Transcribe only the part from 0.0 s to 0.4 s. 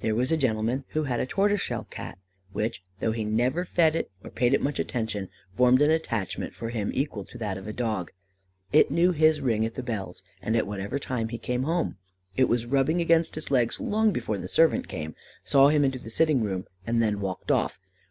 There was a